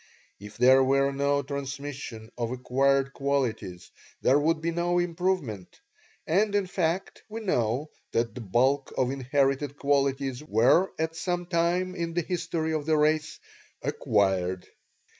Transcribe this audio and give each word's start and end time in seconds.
If 0.39 0.57
there 0.57 0.83
were 0.83 1.11
no 1.11 1.43
transmission 1.43 2.31
of 2.35 2.49
acquired 2.49 3.13
qualities 3.13 3.91
there 4.23 4.39
would 4.39 4.59
be 4.59 4.71
no 4.71 4.97
improvement 4.97 5.79
and 6.25 6.55
in 6.55 6.65
fact, 6.65 7.21
we 7.29 7.39
know 7.41 7.91
that 8.11 8.33
the 8.33 8.41
bulk 8.41 8.91
of 8.97 9.11
inherited 9.11 9.77
qualities 9.77 10.43
were 10.43 10.91
at 10.97 11.15
some 11.15 11.45
time 11.45 11.93
in 11.93 12.15
the 12.15 12.23
history 12.23 12.73
of 12.73 12.87
the 12.87 12.97
race 12.97 13.39
"acquired." 13.83 14.67